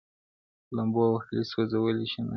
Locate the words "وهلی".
1.13-1.41